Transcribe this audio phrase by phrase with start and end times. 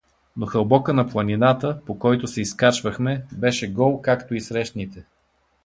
[0.37, 5.05] Но хълбока на планината, по който се изкачваме, беше гол както и срещните.